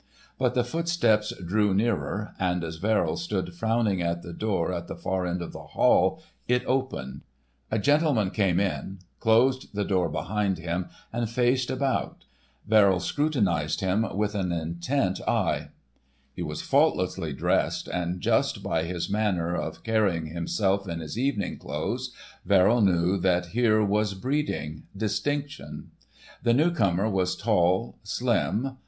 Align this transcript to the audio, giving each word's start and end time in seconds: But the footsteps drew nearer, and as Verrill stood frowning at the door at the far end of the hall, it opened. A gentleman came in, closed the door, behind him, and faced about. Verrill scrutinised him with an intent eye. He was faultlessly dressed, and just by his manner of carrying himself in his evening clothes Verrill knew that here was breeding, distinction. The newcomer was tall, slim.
But 0.39 0.55
the 0.55 0.63
footsteps 0.63 1.31
drew 1.45 1.75
nearer, 1.75 2.33
and 2.39 2.63
as 2.63 2.77
Verrill 2.77 3.17
stood 3.17 3.53
frowning 3.53 4.01
at 4.01 4.23
the 4.23 4.33
door 4.33 4.73
at 4.73 4.87
the 4.87 4.95
far 4.95 5.27
end 5.27 5.43
of 5.43 5.53
the 5.53 5.59
hall, 5.61 6.23
it 6.47 6.65
opened. 6.65 7.21
A 7.69 7.77
gentleman 7.77 8.31
came 8.31 8.59
in, 8.59 8.97
closed 9.19 9.75
the 9.75 9.85
door, 9.85 10.09
behind 10.09 10.57
him, 10.57 10.87
and 11.13 11.29
faced 11.29 11.69
about. 11.69 12.25
Verrill 12.65 12.99
scrutinised 12.99 13.81
him 13.81 14.03
with 14.17 14.33
an 14.33 14.51
intent 14.51 15.21
eye. 15.27 15.69
He 16.33 16.41
was 16.41 16.63
faultlessly 16.63 17.31
dressed, 17.31 17.87
and 17.87 18.21
just 18.21 18.63
by 18.63 18.85
his 18.85 19.07
manner 19.07 19.53
of 19.55 19.83
carrying 19.83 20.25
himself 20.33 20.87
in 20.89 20.99
his 20.99 21.15
evening 21.15 21.59
clothes 21.59 22.11
Verrill 22.43 22.81
knew 22.81 23.19
that 23.19 23.49
here 23.53 23.85
was 23.85 24.15
breeding, 24.15 24.81
distinction. 24.97 25.91
The 26.41 26.55
newcomer 26.55 27.07
was 27.07 27.35
tall, 27.35 27.99
slim. 28.01 28.77